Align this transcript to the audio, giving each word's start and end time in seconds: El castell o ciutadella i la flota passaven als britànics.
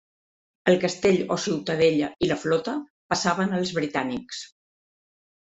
El 0.71 0.77
castell 0.85 1.19
o 1.35 1.37
ciutadella 1.43 2.09
i 2.27 2.31
la 2.31 2.39
flota 2.45 2.75
passaven 3.15 3.55
als 3.61 3.75
britànics. 3.81 4.43